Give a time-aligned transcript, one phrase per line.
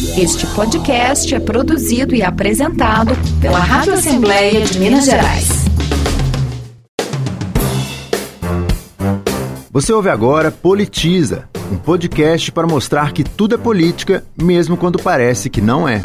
[0.00, 5.66] Este podcast é produzido e apresentado pela Rádio Assembleia de Minas Gerais.
[9.70, 15.50] Você ouve agora Politiza, um podcast para mostrar que tudo é política, mesmo quando parece
[15.50, 16.00] que não é.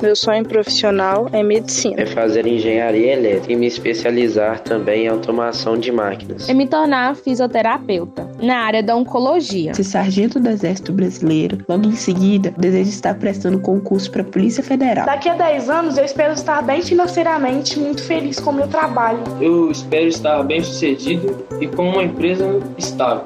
[0.00, 2.02] Meu sonho profissional é medicina.
[2.02, 6.48] É fazer engenharia elétrica e me especializar também em automação de máquinas.
[6.48, 9.72] É me tornar fisioterapeuta na área da oncologia.
[9.74, 11.58] Ser sargento do Exército Brasileiro.
[11.68, 15.06] Logo em seguida, desejo estar prestando concurso para a Polícia Federal.
[15.06, 19.18] Daqui a 10 anos, eu espero estar bem financeiramente, muito feliz com o meu trabalho.
[19.40, 23.24] Eu espero estar bem sucedido e com uma empresa estável.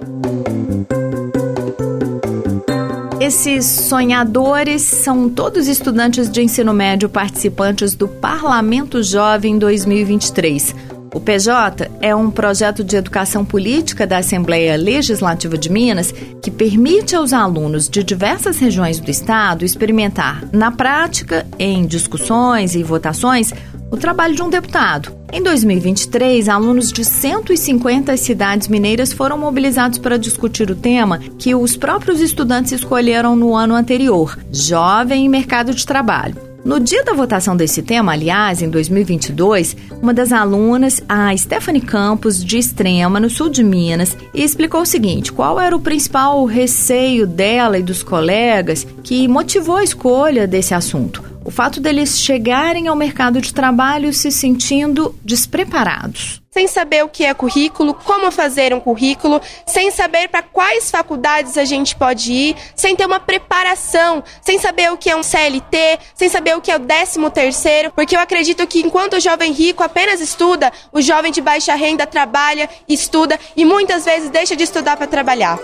[3.30, 10.74] Esses sonhadores são todos estudantes de ensino médio participantes do Parlamento Jovem 2023.
[11.14, 16.12] O PJ é um projeto de educação política da Assembleia Legislativa de Minas
[16.42, 22.82] que permite aos alunos de diversas regiões do estado experimentar, na prática, em discussões e
[22.82, 23.52] votações,
[23.92, 25.19] o trabalho de um deputado.
[25.32, 31.76] Em 2023, alunos de 150 cidades mineiras foram mobilizados para discutir o tema que os
[31.76, 36.36] próprios estudantes escolheram no ano anterior: Jovem e Mercado de Trabalho.
[36.64, 42.44] No dia da votação desse tema, aliás, em 2022, uma das alunas, a Stephanie Campos,
[42.44, 47.78] de Extrema, no sul de Minas, explicou o seguinte: qual era o principal receio dela
[47.78, 53.40] e dos colegas que motivou a escolha desse assunto o fato deles chegarem ao mercado
[53.40, 56.40] de trabalho se sentindo despreparados.
[56.50, 61.56] Sem saber o que é currículo, como fazer um currículo, sem saber para quais faculdades
[61.56, 65.98] a gente pode ir, sem ter uma preparação, sem saber o que é um CLT,
[66.14, 69.52] sem saber o que é o 13 terceiro, porque eu acredito que enquanto o jovem
[69.52, 74.64] rico apenas estuda, o jovem de baixa renda trabalha, estuda e muitas vezes deixa de
[74.64, 75.56] estudar para trabalhar.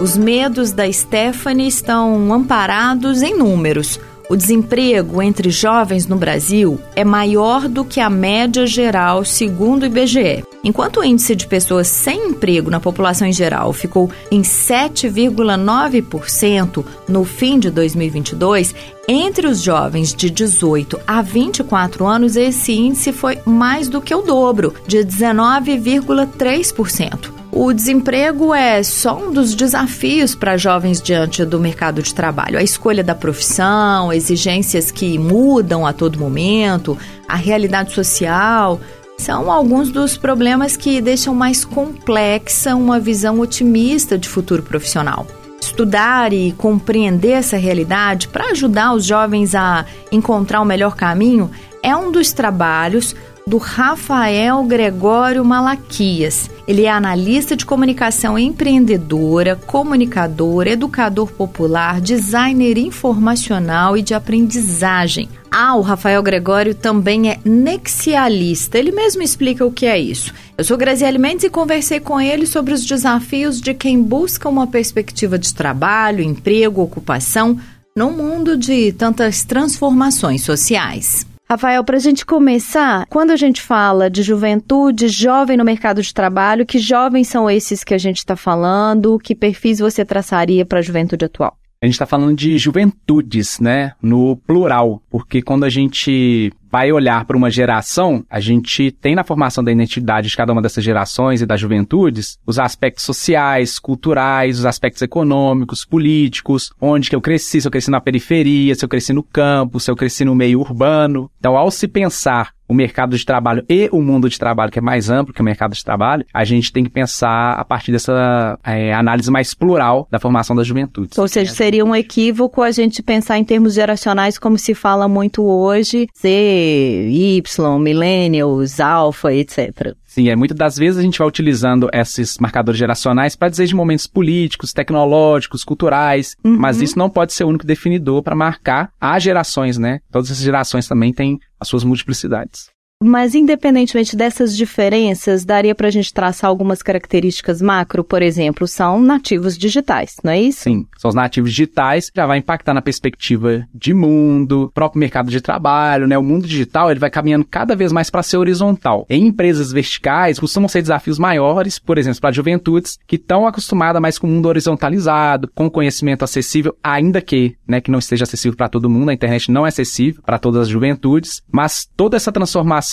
[0.00, 4.00] Os medos da Stephanie estão amparados em números.
[4.30, 9.86] O desemprego entre jovens no Brasil é maior do que a média geral, segundo o
[9.86, 10.42] IBGE.
[10.64, 17.26] Enquanto o índice de pessoas sem emprego na população em geral ficou em 7,9% no
[17.26, 18.74] fim de 2022,
[19.06, 24.22] entre os jovens de 18 a 24 anos, esse índice foi mais do que o
[24.22, 27.39] dobro, de 19,3%.
[27.62, 32.58] O desemprego é só um dos desafios para jovens diante do mercado de trabalho.
[32.58, 36.96] A escolha da profissão, exigências que mudam a todo momento,
[37.28, 38.80] a realidade social,
[39.18, 45.26] são alguns dos problemas que deixam mais complexa uma visão otimista de futuro profissional.
[45.60, 51.50] Estudar e compreender essa realidade para ajudar os jovens a encontrar o melhor caminho
[51.82, 53.14] é um dos trabalhos
[53.46, 56.50] do Rafael Gregório Malaquias.
[56.66, 65.28] Ele é analista de comunicação empreendedora, comunicador, educador popular, designer informacional e de aprendizagem.
[65.50, 68.78] Ah, o Rafael Gregório também é nexialista.
[68.78, 70.32] Ele mesmo explica o que é isso.
[70.56, 74.66] Eu sou Graziele Mendes e conversei com ele sobre os desafios de quem busca uma
[74.66, 77.58] perspectiva de trabalho, emprego, ocupação
[77.96, 81.26] num mundo de tantas transformações sociais.
[81.50, 86.14] Rafael, para a gente começar, quando a gente fala de juventude, jovem no mercado de
[86.14, 89.18] trabalho, que jovens são esses que a gente está falando?
[89.18, 91.58] Que perfis você traçaria para a juventude atual?
[91.82, 93.94] A gente está falando de juventudes, né?
[94.00, 99.24] No plural, porque quando a gente vai olhar para uma geração, a gente tem na
[99.24, 104.58] formação da identidade de cada uma dessas gerações e das juventudes os aspectos sociais, culturais,
[104.58, 108.88] os aspectos econômicos, políticos, onde que eu cresci, se eu cresci na periferia, se eu
[108.88, 111.30] cresci no campo, se eu cresci no meio urbano.
[111.38, 114.82] Então, ao se pensar o mercado de trabalho e o mundo de trabalho, que é
[114.82, 118.56] mais amplo que o mercado de trabalho, a gente tem que pensar a partir dessa
[118.64, 121.18] é, análise mais plural da formação das juventudes.
[121.18, 125.42] Ou seja, seria um equívoco a gente pensar em termos geracionais como se fala muito
[125.42, 126.28] hoje, Z,
[126.60, 127.42] Y,
[127.80, 129.94] millennials, alfa, etc.
[130.04, 133.74] Sim, é muitas das vezes a gente vai utilizando esses marcadores geracionais para dizer de
[133.74, 136.56] momentos políticos, tecnológicos, culturais, uhum.
[136.58, 140.00] mas isso não pode ser o único definidor para marcar as gerações, né?
[140.10, 142.70] Todas essas gerações também têm as suas multiplicidades.
[143.02, 149.00] Mas, independentemente dessas diferenças, daria para a gente traçar algumas características macro, por exemplo, são
[149.00, 150.60] nativos digitais, não é isso?
[150.60, 155.40] Sim, são os nativos digitais, já vai impactar na perspectiva de mundo, próprio mercado de
[155.40, 156.18] trabalho, né?
[156.18, 159.06] O mundo digital, ele vai caminhando cada vez mais para ser horizontal.
[159.08, 164.18] Em empresas verticais, costumam ser desafios maiores, por exemplo, para juventudes que estão acostumadas mais
[164.18, 168.68] com o mundo horizontalizado, com conhecimento acessível, ainda que, né, que não esteja acessível para
[168.68, 172.89] todo mundo, a internet não é acessível para todas as juventudes, mas toda essa transformação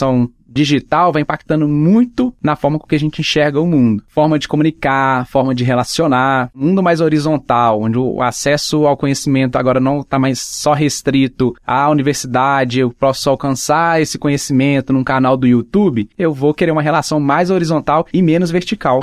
[0.47, 4.03] digital vai impactando muito na forma com que a gente enxerga o mundo.
[4.07, 9.79] Forma de comunicar, forma de relacionar, mundo mais horizontal, onde o acesso ao conhecimento agora
[9.79, 15.45] não está mais só restrito à universidade, eu posso alcançar esse conhecimento num canal do
[15.45, 19.01] YouTube, eu vou querer uma relação mais horizontal e menos vertical.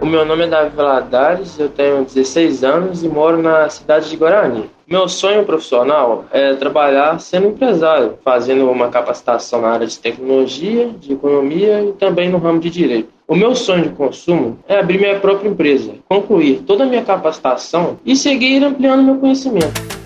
[0.00, 4.16] O meu nome é Davi Valadares, eu tenho 16 anos e moro na cidade de
[4.16, 4.75] Guarani.
[4.88, 11.12] Meu sonho profissional é trabalhar sendo empresário, fazendo uma capacitação na área de tecnologia, de
[11.12, 13.08] economia e também no ramo de direito.
[13.26, 17.98] O meu sonho de consumo é abrir minha própria empresa, concluir toda a minha capacitação
[18.06, 20.05] e seguir ampliando meu conhecimento.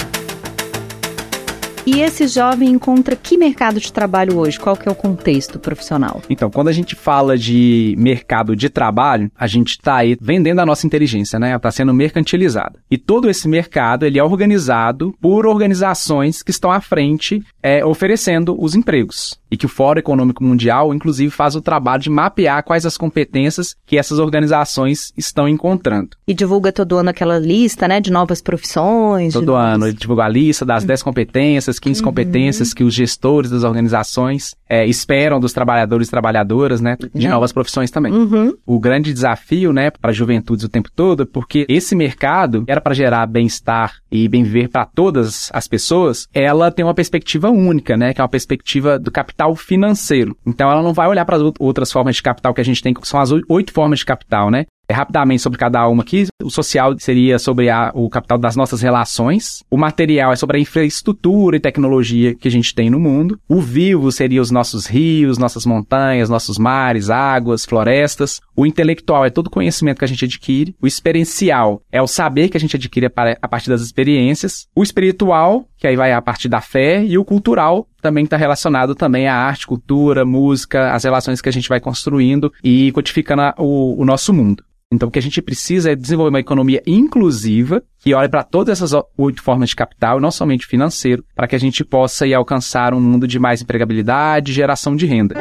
[1.93, 4.61] E esse jovem encontra que mercado de trabalho hoje?
[4.61, 6.23] Qual que é o contexto profissional?
[6.31, 10.67] Então, quando a gente fala de mercado de trabalho, a gente está aí vendendo a
[10.67, 11.57] nossa inteligência, né?
[11.57, 12.79] Está sendo mercantilizada.
[12.89, 18.57] E todo esse mercado ele é organizado por organizações que estão à frente é, oferecendo
[18.59, 22.87] os empregos e que o Fórum Econômico Mundial, inclusive, faz o trabalho de mapear quais
[22.87, 26.11] as competências que essas organizações estão encontrando.
[26.27, 29.33] E divulga todo ano aquela lista, né, de novas profissões.
[29.33, 29.75] Todo novas...
[29.75, 32.05] ano ele divulga a lista das 10 competências, 15 uhum.
[32.05, 37.33] competências que os gestores das organizações é, esperam dos trabalhadores e trabalhadoras, né, de uhum.
[37.33, 38.13] novas profissões também.
[38.13, 38.55] Uhum.
[38.65, 42.81] O grande desafio, né, para a juventude o tempo todo, é porque esse mercado era
[42.81, 47.97] para gerar bem-estar e bem viver para todas as pessoas, ela tem uma perspectiva única,
[47.97, 50.37] né, que é uma perspectiva do capital financeiro.
[50.47, 52.95] Então ela não vai olhar para as outras formas de capital que a gente tem,
[52.95, 54.67] que são as oito formas de capital, né?
[54.91, 56.27] É, rapidamente sobre cada uma aqui.
[56.43, 59.63] O social seria sobre a, o capital das nossas relações.
[59.71, 63.39] O material é sobre a infraestrutura e tecnologia que a gente tem no mundo.
[63.49, 68.41] O vivo seria os nossos rios, nossas montanhas, nossos mares, águas, florestas.
[68.57, 70.75] O intelectual é todo o conhecimento que a gente adquire.
[70.83, 73.07] O experiencial é o saber que a gente adquire
[73.41, 74.67] a partir das experiências.
[74.75, 77.05] O espiritual, que aí vai a partir da fé.
[77.05, 81.53] E o cultural também está relacionado também à arte, cultura, música, as relações que a
[81.53, 84.65] gente vai construindo e codificando a, o, o nosso mundo.
[84.93, 88.83] Então, o que a gente precisa é desenvolver uma economia inclusiva que olhe para todas
[88.83, 92.93] essas oito formas de capital, não somente financeiro, para que a gente possa ir alcançar
[92.93, 95.37] um mundo de mais empregabilidade e geração de renda.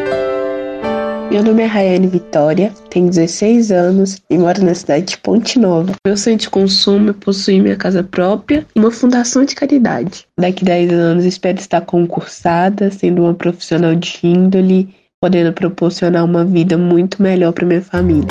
[1.31, 5.93] Meu nome é Rayane Vitória, tenho 16 anos e moro na cidade de Ponte Nova.
[6.05, 10.27] Meu sonho de consumo é minha casa própria e uma fundação de caridade.
[10.39, 16.45] Daqui a 10 anos espero estar concursada, sendo uma profissional de índole, podendo proporcionar uma
[16.45, 18.27] vida muito melhor para minha família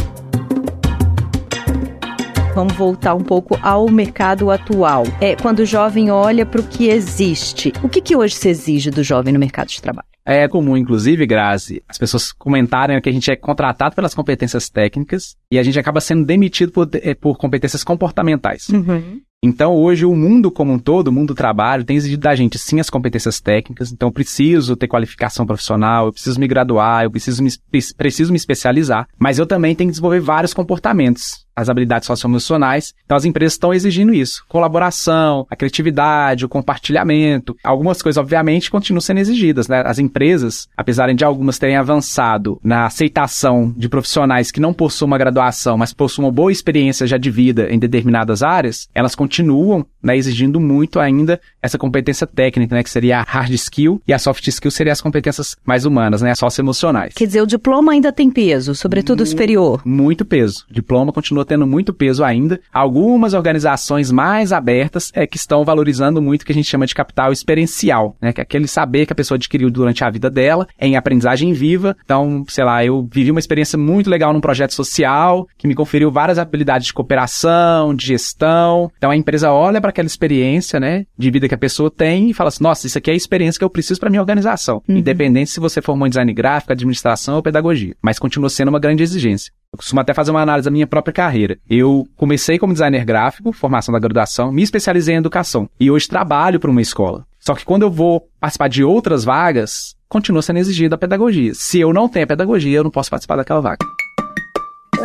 [2.59, 5.05] vamos voltar um pouco ao mercado atual.
[5.21, 7.73] É quando o jovem olha para o que existe.
[7.85, 10.09] O que, que hoje se exige do jovem no mercado de trabalho?
[10.27, 15.37] É comum, inclusive, Grazi, as pessoas comentarem que a gente é contratado pelas competências técnicas
[15.53, 18.69] e a gente acaba sendo demitido por, eh, por competências comportamentais.
[18.71, 19.21] Uhum.
[19.41, 22.59] Então, hoje, o mundo como um todo, o mundo do trabalho, tem exigido da gente,
[22.59, 23.93] sim, as competências técnicas.
[23.93, 27.51] Então, eu preciso ter qualificação profissional, eu preciso me graduar, eu preciso me,
[27.97, 29.07] preciso me especializar.
[29.17, 32.95] Mas eu também tenho que desenvolver vários comportamentos as habilidades socioemocionais.
[33.05, 34.45] Então as empresas estão exigindo isso.
[34.49, 37.57] Colaboração, a criatividade, o compartilhamento.
[37.65, 39.67] Algumas coisas, obviamente, continuam sendo exigidas.
[39.67, 39.83] Né?
[39.85, 45.19] As empresas, apesar de algumas terem avançado na aceitação de profissionais que não possuem uma
[45.19, 50.17] graduação, mas possuem uma boa experiência já de vida em determinadas áreas, elas continuam né,
[50.17, 54.47] exigindo muito ainda essa competência técnica, né, que seria a hard skill, e a soft
[54.47, 57.15] skill seria as competências mais humanas, né, as socioemocionais.
[57.15, 59.83] Quer dizer, o diploma ainda tem peso, sobretudo o superior?
[59.85, 60.65] Muito peso.
[60.71, 62.61] O diploma continua tendo muito peso ainda.
[62.73, 66.95] Algumas organizações mais abertas é que estão valorizando muito o que a gente chama de
[66.95, 68.33] capital experiencial, né?
[68.33, 71.97] Que é aquele saber que a pessoa adquiriu durante a vida dela em aprendizagem viva.
[72.05, 76.11] Então, sei lá, eu vivi uma experiência muito legal num projeto social que me conferiu
[76.11, 78.91] várias habilidades de cooperação, de gestão.
[78.97, 82.35] Então, a empresa olha para aquela experiência, né, de vida que a pessoa tem e
[82.35, 84.83] fala assim: "Nossa, isso aqui é a experiência que eu preciso para minha organização".
[84.89, 84.97] Uhum.
[84.97, 89.03] Independente se você formou em design gráfico, administração ou pedagogia, mas continua sendo uma grande
[89.03, 89.53] exigência.
[89.73, 91.59] Eu costumo até fazer uma análise da minha própria carreira.
[91.69, 96.59] Eu comecei como designer gráfico, formação da graduação, me especializei em educação e hoje trabalho
[96.59, 97.27] para uma escola.
[97.39, 101.53] Só que quando eu vou participar de outras vagas, continua sendo exigida a pedagogia.
[101.55, 103.87] Se eu não tenho a pedagogia, eu não posso participar daquela vaga.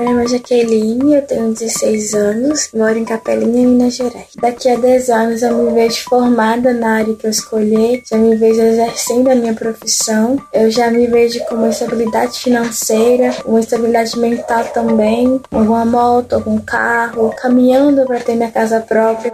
[0.04, 4.28] Meu nome é Jaqueline, eu tenho 16 anos, moro em Capelinha, Minas Gerais.
[4.36, 8.36] Daqui a 10 anos eu me vejo formada na área que eu escolhi, já me
[8.36, 14.20] vejo exercendo a minha profissão, eu já me vejo com uma estabilidade financeira, uma estabilidade
[14.20, 19.32] mental também, alguma moto, algum carro, caminhando para ter minha casa própria.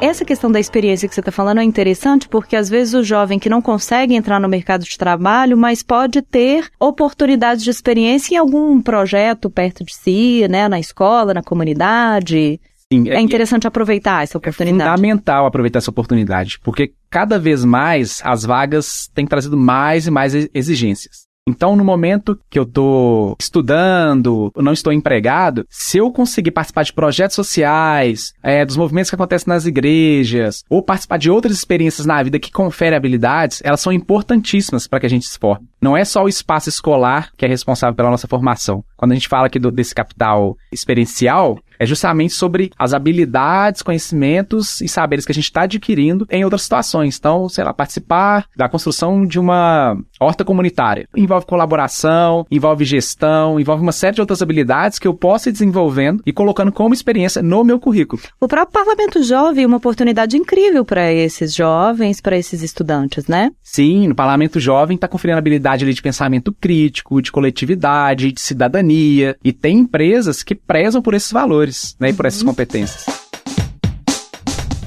[0.00, 3.38] Essa questão da experiência que você está falando é interessante porque às vezes o jovem
[3.38, 8.38] que não consegue entrar no mercado de trabalho, mas pode ter oportunidades de experiência em
[8.38, 12.60] algum projeto perto de si, né, na escola, na comunidade.
[12.92, 14.88] Sim, é interessante aproveitar essa oportunidade.
[14.88, 20.10] É fundamental aproveitar essa oportunidade, porque cada vez mais as vagas têm trazido mais e
[20.10, 21.25] mais exigências.
[21.48, 26.92] Então, no momento que eu estou estudando, não estou empregado, se eu conseguir participar de
[26.92, 32.20] projetos sociais, é, dos movimentos que acontecem nas igrejas, ou participar de outras experiências na
[32.20, 35.68] vida que conferem habilidades, elas são importantíssimas para que a gente se forme.
[35.80, 38.82] Não é só o espaço escolar que é responsável pela nossa formação.
[38.96, 44.80] Quando a gente fala aqui do, desse capital experiencial, é justamente sobre as habilidades, conhecimentos
[44.80, 47.18] e saberes que a gente está adquirindo em outras situações.
[47.18, 51.08] Então, sei lá, participar da construção de uma horta comunitária.
[51.16, 56.22] Envolve colaboração, envolve gestão, envolve uma série de outras habilidades que eu posso ir desenvolvendo
[56.26, 58.22] e colocando como experiência no meu currículo.
[58.40, 63.50] O próprio Parlamento Jovem é uma oportunidade incrível para esses jovens, para esses estudantes, né?
[63.62, 69.36] Sim, no Parlamento Jovem está conferindo habilidade ali de pensamento crítico, de coletividade, de cidadania.
[69.44, 72.48] E tem empresas que prezam por esses valores né, e por essas uhum.
[72.48, 73.25] competências.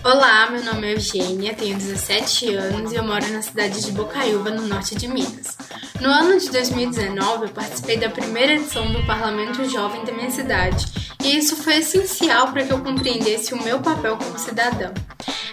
[0.02, 4.50] Olá, meu nome é Eugênia, tenho 17 anos e eu moro na cidade de Bocaiúva,
[4.50, 5.58] no norte de Minas.
[6.00, 10.86] No ano de 2019, eu participei da primeira edição do Parlamento Jovem da minha cidade,
[11.22, 14.94] e isso foi essencial para que eu compreendesse o meu papel como cidadão.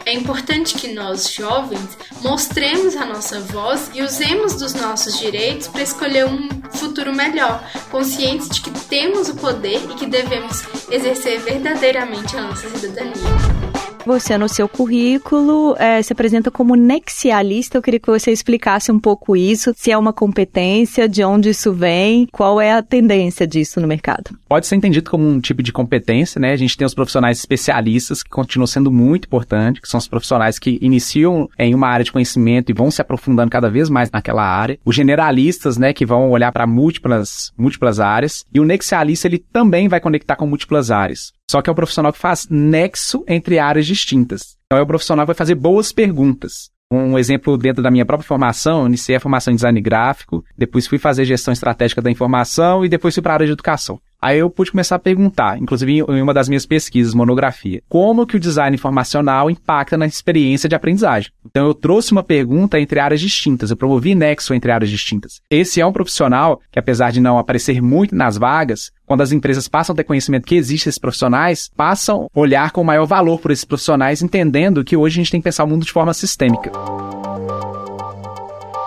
[0.05, 5.83] É importante que nós, jovens, mostremos a nossa voz e usemos dos nossos direitos para
[5.83, 12.37] escolher um futuro melhor, conscientes de que temos o poder e que devemos exercer verdadeiramente
[12.37, 13.66] a nossa cidadania.
[14.07, 17.77] Você, no seu currículo, é, se apresenta como nexialista.
[17.77, 21.73] Eu queria que você explicasse um pouco isso, se é uma competência, de onde isso
[21.73, 24.31] vem, qual é a tendência disso no mercado.
[24.49, 26.53] Pode ser entendido como um tipo de competência, né?
[26.53, 30.57] A gente tem os profissionais especialistas, que continuam sendo muito importantes, que são os profissionais
[30.57, 34.45] que iniciam em uma área de conhecimento e vão se aprofundando cada vez mais naquela
[34.45, 34.79] área.
[34.85, 38.45] Os generalistas, né, que vão olhar para múltiplas, múltiplas áreas.
[38.55, 41.35] E o nexialista, ele também vai conectar com múltiplas áreas.
[41.51, 44.57] Só que é o profissional que faz nexo entre áreas distintas.
[44.67, 46.71] Então é o profissional que vai fazer boas perguntas.
[46.91, 50.87] Um exemplo dentro da minha própria formação, eu iniciei a formação em design gráfico, depois
[50.87, 54.01] fui fazer gestão estratégica da informação e depois fui para a área de educação.
[54.21, 58.37] Aí eu pude começar a perguntar, inclusive em uma das minhas pesquisas, monografia, como que
[58.37, 61.31] o design informacional impacta na experiência de aprendizagem.
[61.45, 65.41] Então eu trouxe uma pergunta entre áreas distintas, eu promovi nexo entre áreas distintas.
[65.51, 69.69] Esse é um profissional que, apesar de não aparecer muito nas vagas, quando as empresas
[69.69, 73.51] passam a ter conhecimento que existem esses profissionais, passam a olhar com maior valor por
[73.51, 76.73] esses profissionais, entendendo que hoje a gente tem que pensar o mundo de forma sistêmica.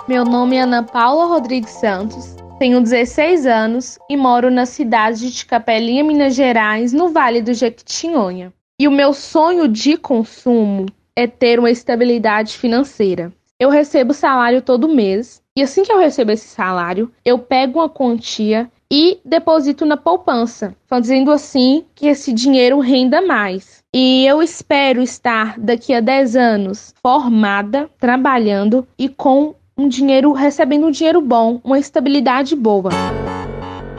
[0.06, 5.46] Meu nome é Ana Paula Rodrigues Santos, tenho 16 anos e moro na cidade de
[5.46, 8.52] Capelinha, Minas Gerais, no Vale do Jequitinhonha.
[8.78, 10.84] E o meu sonho de consumo
[11.16, 13.32] é ter uma estabilidade financeira.
[13.58, 17.88] Eu recebo salário todo mês e assim que eu recebo esse salário, eu pego uma
[17.88, 23.82] quantia e deposito na poupança, fazendo assim que esse dinheiro renda mais.
[23.94, 30.86] E eu espero estar daqui a 10 anos formada, trabalhando e com um dinheiro, recebendo
[30.86, 32.90] um dinheiro bom, uma estabilidade boa.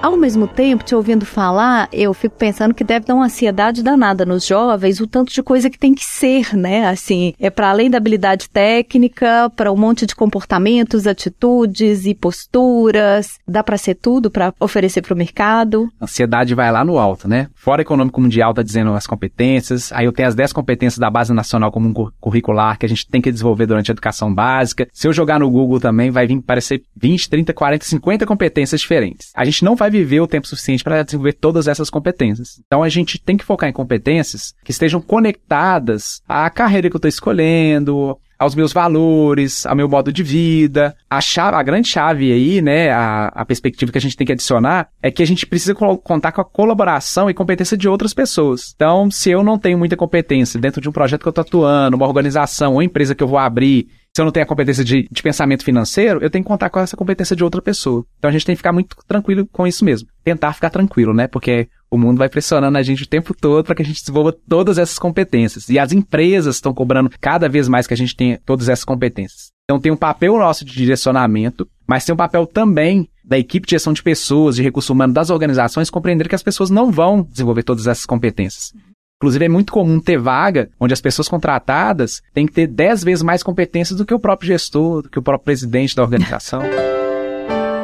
[0.01, 4.25] Ao mesmo tempo, te ouvindo falar, eu fico pensando que deve dar uma ansiedade danada
[4.25, 6.87] nos jovens, o tanto de coisa que tem que ser, né?
[6.87, 13.37] Assim, é para além da habilidade técnica, para um monte de comportamentos, atitudes e posturas.
[13.47, 15.87] Dá para ser tudo para oferecer para o mercado?
[15.99, 17.47] A ansiedade vai lá no alto, né?
[17.61, 21.31] Fora Econômico Mundial tá dizendo as competências, aí eu tenho as 10 competências da Base
[21.31, 24.87] Nacional Comum Curricular que a gente tem que desenvolver durante a educação básica.
[24.91, 29.31] Se eu jogar no Google também, vai vir parecer 20, 30, 40, 50 competências diferentes.
[29.35, 32.59] A gente não vai viver o tempo suficiente para desenvolver todas essas competências.
[32.65, 36.97] Então a gente tem que focar em competências que estejam conectadas à carreira que eu
[36.97, 40.95] estou escolhendo, aos meus valores, ao meu modo de vida.
[41.07, 44.33] A, chave, a grande chave aí, né, a, a perspectiva que a gente tem que
[44.33, 48.73] adicionar é que a gente precisa contar com a colaboração e competência de outras pessoas.
[48.75, 51.95] Então, se eu não tenho muita competência dentro de um projeto que eu estou atuando,
[51.95, 55.07] uma organização ou empresa que eu vou abrir, se eu não tenho a competência de,
[55.09, 58.03] de, pensamento financeiro, eu tenho que contar com essa competência de outra pessoa.
[58.17, 60.09] Então a gente tem que ficar muito tranquilo com isso mesmo.
[60.23, 61.27] Tentar ficar tranquilo, né?
[61.27, 64.31] Porque o mundo vai pressionando a gente o tempo todo para que a gente desenvolva
[64.31, 65.67] todas essas competências.
[65.67, 69.51] E as empresas estão cobrando cada vez mais que a gente tenha todas essas competências.
[69.65, 73.71] Então tem um papel nosso de direcionamento, mas tem um papel também da equipe de
[73.71, 77.63] gestão de pessoas, de recursos humanos das organizações, compreender que as pessoas não vão desenvolver
[77.63, 78.73] todas essas competências.
[79.21, 83.21] Inclusive, é muito comum ter vaga onde as pessoas contratadas têm que ter 10 vezes
[83.21, 86.61] mais competências do que o próprio gestor, do que o próprio presidente da organização.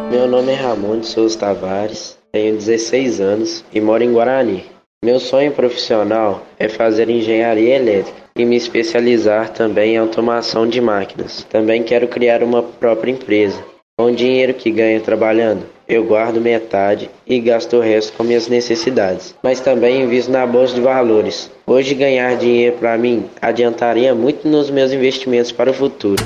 [0.09, 4.65] Meu nome é Ramon de Souza Tavares, tenho 16 anos e moro em Guarani.
[5.03, 11.43] Meu sonho profissional é fazer engenharia elétrica e me especializar também em automação de máquinas.
[11.49, 13.63] Também quero criar uma própria empresa,
[13.97, 18.47] com o dinheiro que ganho trabalhando eu guardo metade e gasto o resto com minhas
[18.47, 21.49] necessidades, mas também invisto na bolsa de valores.
[21.65, 26.21] Hoje ganhar dinheiro para mim adiantaria muito nos meus investimentos para o futuro.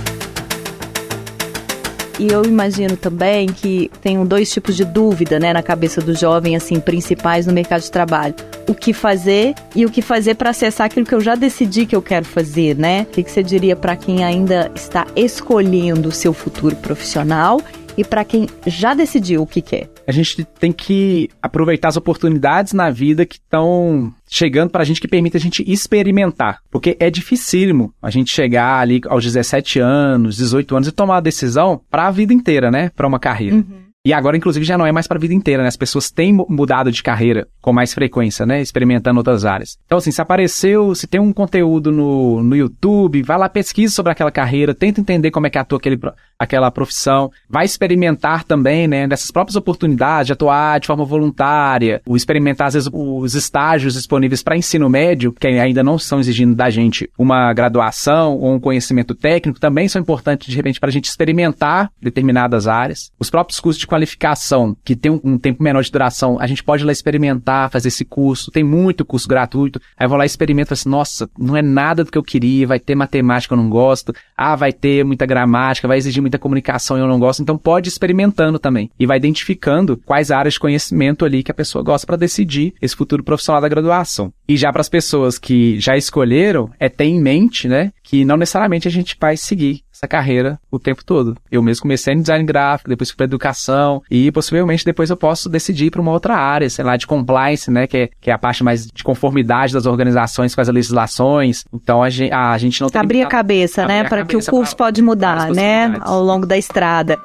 [2.22, 6.56] E eu imagino também que tem dois tipos de dúvida, né, na cabeça do jovem,
[6.56, 8.36] assim, principais no mercado de trabalho.
[8.70, 11.96] O que fazer e o que fazer para acessar aquilo que eu já decidi que
[11.96, 13.02] eu quero fazer, né?
[13.02, 17.60] O que, que você diria para quem ainda está escolhendo o seu futuro profissional
[17.98, 19.90] e para quem já decidiu o que quer?
[20.08, 25.02] A gente tem que aproveitar as oportunidades na vida que estão chegando para a gente
[25.02, 26.60] que permite a gente experimentar.
[26.70, 31.22] Porque é dificílimo a gente chegar ali aos 17 anos, 18 anos e tomar a
[31.22, 32.90] decisão para a vida inteira, né?
[32.96, 33.58] Para uma carreira.
[33.58, 33.92] Uhum.
[34.04, 35.68] E agora, inclusive, já não é mais para a vida inteira, né?
[35.68, 38.60] As pessoas têm mudado de carreira com mais frequência, né?
[38.60, 39.78] Experimentando outras áreas.
[39.86, 44.12] Então, assim, se apareceu, se tem um conteúdo no, no YouTube, vai lá, pesquisa sobre
[44.12, 46.00] aquela carreira, tenta entender como é que atua aquele,
[46.42, 49.08] aquela profissão, vai experimentar também, né?
[49.08, 54.42] Dessas próprias oportunidades de atuar de forma voluntária, o experimentar, às vezes, os estágios disponíveis
[54.42, 59.14] para ensino médio, que ainda não estão exigindo da gente uma graduação ou um conhecimento
[59.14, 63.12] técnico, também são importantes, de repente, para a gente experimentar determinadas áreas.
[63.20, 66.84] Os próprios cursos de qualificação, que tem um, tempo menor de duração, a gente pode
[66.84, 68.50] ir lá experimentar, fazer esse curso.
[68.50, 69.80] Tem muito curso gratuito.
[69.96, 72.66] Aí eu vou lá e experimento, assim, nossa, não é nada do que eu queria,
[72.66, 74.12] vai ter matemática, eu não gosto.
[74.36, 77.42] Ah, vai ter muita gramática, vai exigir muita comunicação, eu não gosto.
[77.42, 78.90] Então pode ir experimentando também.
[78.98, 82.96] E vai identificando quais áreas de conhecimento ali que a pessoa gosta para decidir esse
[82.96, 84.34] futuro profissional da graduação.
[84.48, 88.38] E já para as pessoas que já escolheram, é ter em mente, né, que não
[88.38, 91.38] necessariamente a gente vai seguir essa carreira o tempo todo.
[91.52, 95.48] Eu mesmo comecei em design gráfico, depois fui para educação e possivelmente depois eu posso
[95.48, 98.38] decidir para uma outra área, sei lá, de compliance, né, que é, que é a
[98.38, 101.66] parte mais de conformidade das organizações com as legislações.
[101.72, 104.76] Então a gente, a gente não tem abrir a cabeça, né, para que o curso
[104.76, 107.20] pode mudar, né, ao longo da estrada.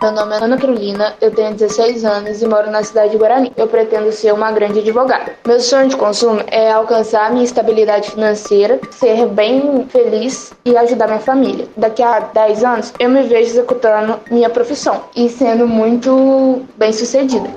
[0.00, 3.50] Meu nome é Ana Carolina, eu tenho 16 anos e moro na cidade de Guarani.
[3.56, 5.32] Eu pretendo ser uma grande advogada.
[5.46, 11.20] Meu sonho de consumo é alcançar minha estabilidade financeira, ser bem feliz e ajudar minha
[11.20, 11.66] família.
[11.76, 17.48] Daqui a 10 anos, eu me vejo executando minha profissão e sendo muito bem sucedida.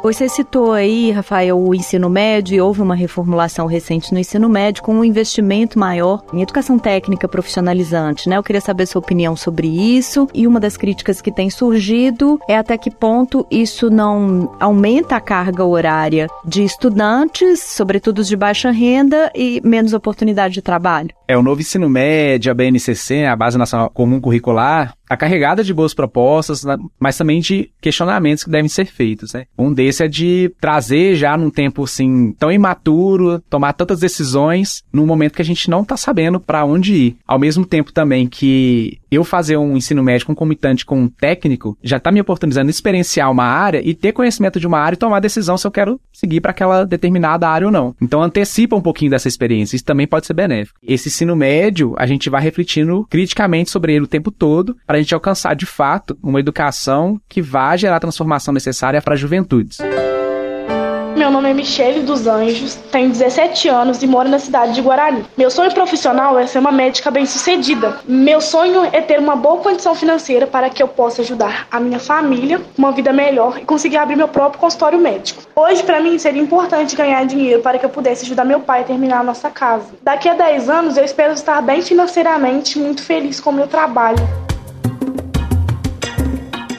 [0.00, 4.82] Você citou aí, Rafael, o ensino médio e houve uma reformulação recente no ensino médio
[4.82, 8.36] com um investimento maior em educação técnica profissionalizante, né?
[8.36, 12.56] Eu queria saber sua opinião sobre isso e uma das críticas que tem surgido é
[12.56, 18.70] até que ponto isso não aumenta a carga horária de estudantes, sobretudo os de baixa
[18.70, 21.10] renda e menos oportunidade de trabalho.
[21.26, 25.72] É, o novo ensino médio, a BNCC, a Base Nacional Comum Curricular, a carregada de
[25.72, 29.46] boas propostas, né, mas também de questionamentos que devem ser feitos, né?
[29.58, 35.06] Um desse é de trazer já num tempo assim tão imaturo, tomar tantas decisões num
[35.06, 37.16] momento que a gente não está sabendo para onde ir.
[37.26, 41.96] Ao mesmo tempo também que eu fazer um ensino médio concomitante com um técnico já
[41.96, 45.20] está me oportunizando experienciar uma área e ter conhecimento de uma área e tomar a
[45.20, 47.94] decisão se eu quero seguir para aquela determinada área ou não.
[48.00, 50.78] Então antecipa um pouquinho dessa experiência, isso também pode ser benéfico.
[50.82, 55.00] Esse ensino médio, a gente vai refletindo criticamente sobre ele o tempo todo para a
[55.00, 59.77] gente alcançar de fato uma educação que vá gerar a transformação necessária para juventudes.
[61.28, 65.26] Meu nome é Michele dos Anjos, tenho 17 anos e moro na cidade de Guarani.
[65.36, 67.98] Meu sonho profissional é ser uma médica bem-sucedida.
[68.08, 71.98] Meu sonho é ter uma boa condição financeira para que eu possa ajudar a minha
[71.98, 75.42] família, uma vida melhor e conseguir abrir meu próprio consultório médico.
[75.54, 78.84] Hoje, para mim, seria importante ganhar dinheiro para que eu pudesse ajudar meu pai a
[78.84, 79.84] terminar a nossa casa.
[80.02, 84.47] Daqui a 10 anos, eu espero estar bem financeiramente, muito feliz com o meu trabalho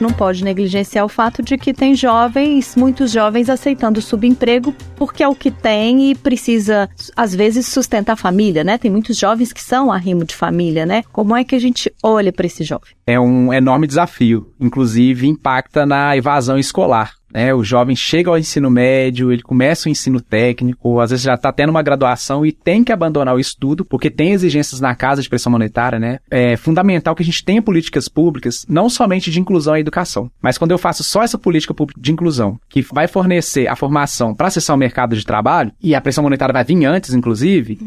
[0.02, 5.28] não pode negligenciar o fato de que tem jovens, muitos jovens aceitando subemprego porque é
[5.28, 8.78] o que tem e precisa, às vezes, sustentar a família, né?
[8.78, 11.02] Tem muitos jovens que são arrimo de família, né?
[11.12, 12.90] Como é que a gente olha para esse jovem?
[13.06, 17.19] É um enorme desafio, inclusive impacta na evasão escolar.
[17.32, 21.34] Né, o jovem chega ao ensino médio, ele começa o ensino técnico, às vezes já
[21.34, 25.22] está tendo uma graduação e tem que abandonar o estudo, porque tem exigências na casa
[25.22, 26.18] de pressão monetária, né?
[26.30, 30.58] É fundamental que a gente tenha políticas públicas, não somente de inclusão e educação, mas
[30.58, 34.48] quando eu faço só essa política pública de inclusão, que vai fornecer a formação para
[34.48, 37.78] acessar o mercado de trabalho, e a pressão monetária vai vir antes, inclusive.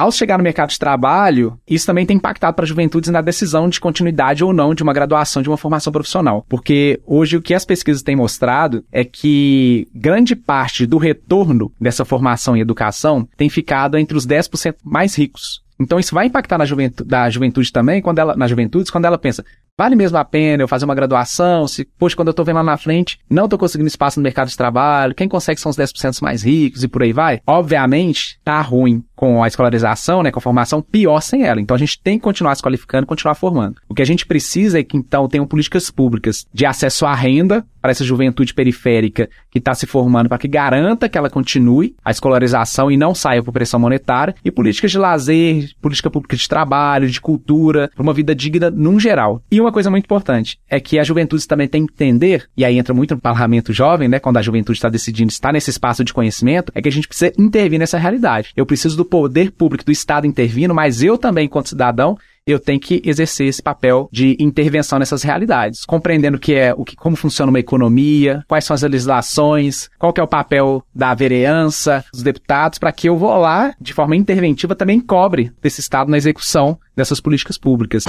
[0.00, 3.68] Ao chegar no mercado de trabalho, isso também tem impactado para a juventude na decisão
[3.68, 6.46] de continuidade ou não de uma graduação, de uma formação profissional.
[6.48, 12.04] Porque hoje o que as pesquisas têm mostrado é que grande parte do retorno dessa
[12.04, 15.64] formação em educação tem ficado entre os 10% mais ricos.
[15.80, 19.18] Então isso vai impactar na juventude, da juventude também, quando ela, na juventude, quando ela
[19.18, 19.44] pensa,
[19.76, 21.66] vale mesmo a pena eu fazer uma graduação?
[21.66, 24.48] Se, poxa, quando eu tô vendo lá na frente, não tô conseguindo espaço no mercado
[24.48, 27.40] de trabalho, quem consegue são os 10% mais ricos e por aí vai?
[27.44, 31.60] Obviamente, tá ruim com a escolarização, né, com a formação, pior sem ela.
[31.60, 33.74] Então a gente tem que continuar se qualificando, continuar formando.
[33.88, 37.66] O que a gente precisa é que então tenham políticas públicas de acesso à renda
[37.80, 42.10] para essa juventude periférica que está se formando, para que garanta que ela continue a
[42.10, 47.08] escolarização e não saia por pressão monetária, e políticas de lazer, política pública de trabalho,
[47.08, 49.42] de cultura, para uma vida digna num geral.
[49.50, 52.78] E uma coisa muito importante é que a juventude também tem que entender, e aí
[52.78, 56.12] entra muito no parlamento jovem, né, quando a juventude está decidindo estar nesse espaço de
[56.12, 58.52] conhecimento, é que a gente precisa intervir nessa realidade.
[58.56, 62.16] Eu preciso do poder público do Estado intervindo, mas eu também, enquanto cidadão,
[62.46, 66.96] eu tenho que exercer esse papel de intervenção nessas realidades, compreendendo que é o que,
[66.96, 72.04] como funciona uma economia, quais são as legislações, qual que é o papel da vereança,
[72.10, 76.16] dos deputados, para que eu vou lá, de forma interventiva, também cobre desse Estado na
[76.16, 78.04] execução dessas políticas públicas.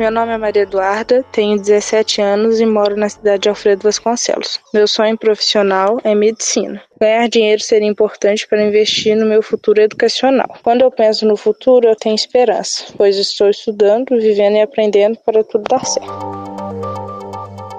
[0.00, 4.58] Meu nome é Maria Eduarda, tenho 17 anos e moro na cidade de Alfredo Vasconcelos.
[4.72, 6.80] Meu sonho profissional é medicina.
[6.98, 10.56] Ganhar dinheiro seria importante para investir no meu futuro educacional.
[10.62, 15.44] Quando eu penso no futuro, eu tenho esperança, pois estou estudando, vivendo e aprendendo para
[15.44, 16.08] tudo dar certo.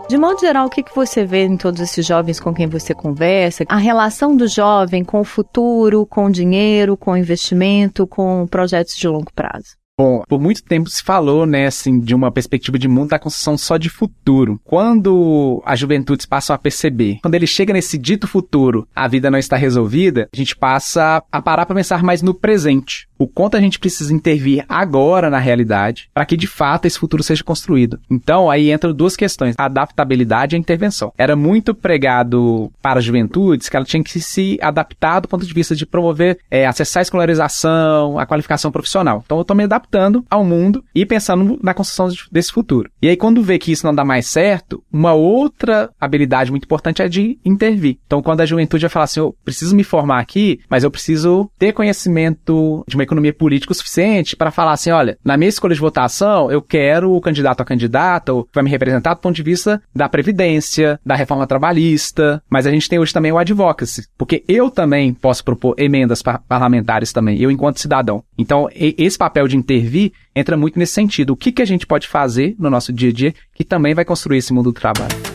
[0.08, 3.66] De modo geral, o que, você vê em todos esses jovens com quem você conversa?
[3.68, 8.96] A relação do jovem com o futuro, com o dinheiro, com o investimento, com projetos
[8.96, 9.81] de longo prazo?
[9.98, 13.58] Bom, por muito tempo se falou, né, assim, de uma perspectiva de mundo da construção
[13.58, 14.60] só de futuro.
[14.64, 19.38] Quando a juventude passa a perceber, quando ele chega nesse dito futuro, a vida não
[19.38, 23.08] está resolvida, a gente passa a parar para pensar mais no presente.
[23.18, 27.22] O quanto a gente precisa intervir agora na realidade para que de fato esse futuro
[27.22, 28.00] seja construído.
[28.10, 31.14] Então, aí entram duas questões: a adaptabilidade e a intervenção.
[31.16, 35.54] Era muito pregado para as juventudes que ela tinha que se adaptar do ponto de
[35.54, 39.22] vista de promover, é, acessar a escolarização, a qualificação profissional.
[39.24, 39.91] Então, eu adaptando
[40.30, 42.90] ao mundo e pensando na construção desse futuro.
[43.02, 47.02] E aí, quando vê que isso não dá mais certo, uma outra habilidade muito importante
[47.02, 47.98] é de intervir.
[48.06, 51.50] Então, quando a juventude vai falar assim, eu preciso me formar aqui, mas eu preciso
[51.58, 55.74] ter conhecimento de uma economia política o suficiente para falar assim, olha, na minha escolha
[55.74, 59.36] de votação, eu quero o candidato a candidata, ou que vai me representar do ponto
[59.36, 64.08] de vista da previdência, da reforma trabalhista, mas a gente tem hoje também o advocacy,
[64.18, 68.24] porque eu também posso propor emendas par parlamentares também, eu enquanto cidadão.
[68.38, 71.32] Então, esse papel de intervir entra muito nesse sentido.
[71.32, 74.06] O que, que a gente pode fazer no nosso dia a dia que também vai
[74.06, 75.31] construir esse mundo do trabalho?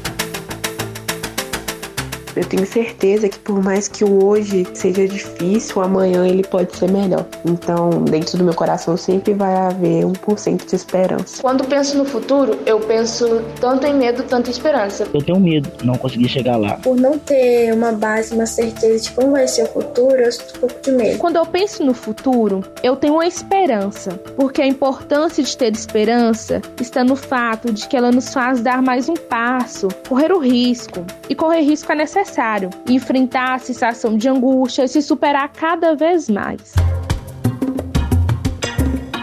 [2.36, 6.76] Eu tenho certeza que por mais que o hoje seja difícil, o amanhã ele pode
[6.76, 7.24] ser melhor.
[7.46, 11.40] Então, dentro do meu coração sempre vai haver um por cento de esperança.
[11.40, 15.06] Quando penso no futuro, eu penso tanto em medo, tanto em esperança.
[15.14, 16.74] Eu tenho medo de não conseguir chegar lá.
[16.74, 20.56] Por não ter uma base, uma certeza de como vai ser o futuro, eu sinto
[20.56, 21.18] um pouco de medo.
[21.18, 26.60] Quando eu penso no futuro, eu tenho uma esperança, porque a importância de ter esperança
[26.78, 31.02] está no fato de que ela nos faz dar mais um passo, correr o risco.
[31.30, 35.94] E correr risco é necessário necessário enfrentar a sensação de angústia e se superar cada
[35.94, 36.74] vez mais.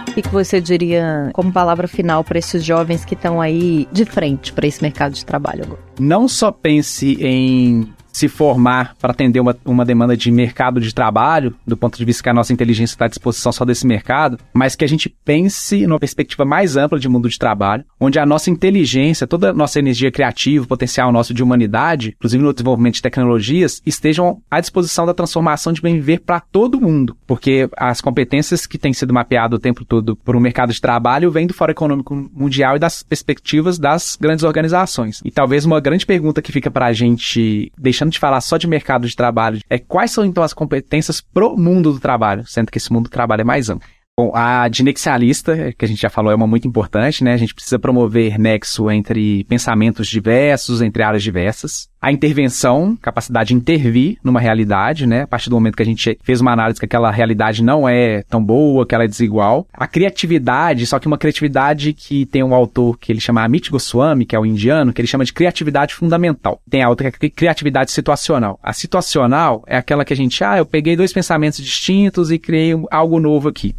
[0.10, 4.54] O que você diria como palavra final para esses jovens que estão aí de frente
[4.54, 5.82] para esse mercado de trabalho agora?
[6.00, 11.56] Não só pense em se formar para atender uma, uma demanda de mercado de trabalho,
[11.66, 14.76] do ponto de vista que a nossa inteligência está à disposição só desse mercado, mas
[14.76, 18.52] que a gente pense numa perspectiva mais ampla de mundo de trabalho, onde a nossa
[18.52, 23.82] inteligência, toda a nossa energia criativa, potencial nosso de humanidade, inclusive no desenvolvimento de tecnologias,
[23.84, 28.78] estejam à disposição da transformação de bem viver para todo mundo, porque as competências que
[28.78, 32.30] têm sido mapeadas o tempo todo por um mercado de trabalho vêm do Fórum Econômico
[32.34, 35.20] Mundial e das perspectivas das grandes organizações.
[35.26, 38.58] E talvez uma grande pergunta que fica para a gente deixar deixando de falar só
[38.58, 42.72] de mercado de trabalho, é quais são então as competências pro mundo do trabalho, sendo
[42.72, 43.88] que esse mundo do trabalho é mais amplo.
[44.16, 47.34] Bom, a dinexialista, que a gente já falou, é uma muito importante, né?
[47.34, 51.90] A gente precisa promover nexo entre pensamentos diversos, entre áreas diversas.
[52.00, 55.24] A intervenção, capacidade de intervir numa realidade, né?
[55.24, 58.22] A partir do momento que a gente fez uma análise que aquela realidade não é
[58.30, 59.68] tão boa, que ela é desigual.
[59.74, 64.28] A criatividade, só que uma criatividade que tem um autor que ele chama Amit Goswami,
[64.28, 66.62] que é o indiano, que ele chama de criatividade fundamental.
[66.70, 68.60] Tem a outra que é criatividade situacional.
[68.62, 72.74] A situacional é aquela que a gente, ah, eu peguei dois pensamentos distintos e criei
[72.92, 73.74] algo novo aqui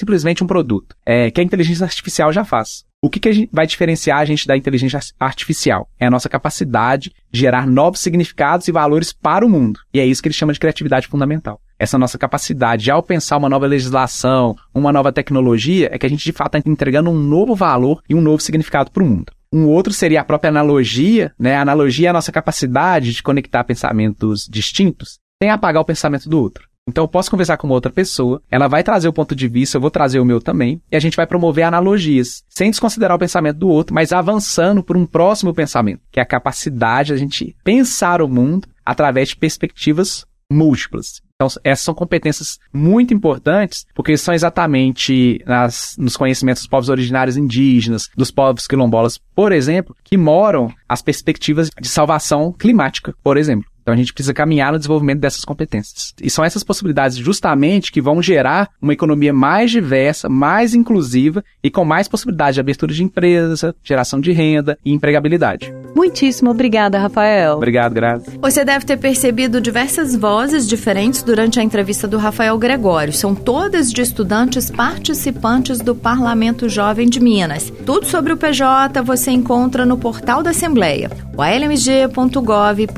[0.00, 2.84] simplesmente um produto, é, que a inteligência artificial já faz.
[3.02, 5.88] O que, que vai diferenciar a gente da inteligência artificial?
[5.98, 9.80] É a nossa capacidade de gerar novos significados e valores para o mundo.
[9.92, 11.60] E é isso que ele chama de criatividade fundamental.
[11.78, 16.10] Essa nossa capacidade, de, ao pensar uma nova legislação, uma nova tecnologia, é que a
[16.10, 19.32] gente de fato está entregando um novo valor e um novo significado para o mundo.
[19.50, 21.56] Um outro seria a própria analogia, né?
[21.56, 26.38] A analogia é a nossa capacidade de conectar pensamentos distintos sem apagar o pensamento do
[26.38, 26.69] outro.
[26.88, 29.76] Então eu posso conversar com uma outra pessoa, ela vai trazer o ponto de vista,
[29.76, 33.20] eu vou trazer o meu também, e a gente vai promover analogias, sem desconsiderar o
[33.20, 37.16] pensamento do outro, mas avançando por um próximo pensamento, que é a capacidade de a
[37.16, 41.22] gente pensar o mundo através de perspectivas múltiplas.
[41.36, 47.36] Então, essas são competências muito importantes, porque são exatamente nas, nos conhecimentos dos povos originários
[47.36, 53.70] indígenas, dos povos quilombolas, por exemplo, que moram as perspectivas de salvação climática, por exemplo.
[53.90, 56.14] Então a gente precisa caminhar no desenvolvimento dessas competências.
[56.22, 61.68] E são essas possibilidades justamente que vão gerar uma economia mais diversa, mais inclusiva e
[61.68, 65.74] com mais possibilidade de abertura de empresa, geração de renda e empregabilidade.
[65.96, 67.56] Muitíssimo obrigada, Rafael.
[67.56, 68.38] Obrigado, Grazi.
[68.40, 73.12] Você deve ter percebido diversas vozes diferentes durante a entrevista do Rafael Gregório.
[73.12, 77.72] São todas de estudantes participantes do Parlamento Jovem de Minas.
[77.84, 82.90] Tudo sobre o PJ você encontra no portal da Assembleia, o almg.gov.br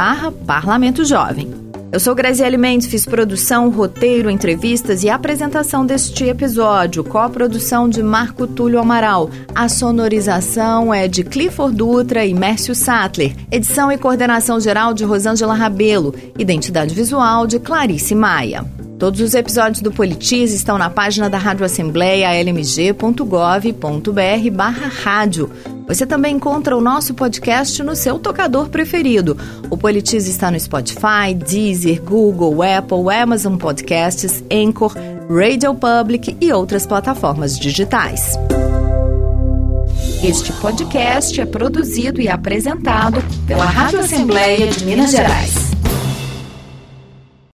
[0.00, 1.52] barra Parlamento Jovem.
[1.92, 8.46] Eu sou Graziele Mendes, fiz produção, roteiro, entrevistas e apresentação deste episódio, co-produção de Marco
[8.46, 9.28] Túlio Amaral.
[9.54, 13.36] A sonorização é de Clifford Dutra e Mércio Sattler.
[13.50, 16.14] Edição e coordenação geral de Rosângela Rabelo.
[16.38, 18.79] Identidade visual de Clarice Maia.
[19.00, 23.20] Todos os episódios do Politiz estão na página da Rádio Assembleia lmg.gov.br
[24.52, 25.50] barra rádio.
[25.88, 29.38] Você também encontra o nosso podcast no seu tocador preferido.
[29.70, 34.94] O Politiz está no Spotify, Deezer, Google, Apple, Amazon Podcasts, Anchor,
[35.30, 38.34] Radio Public e outras plataformas digitais.
[40.22, 45.69] Este podcast é produzido e apresentado pela Rádio Assembleia de Minas Gerais.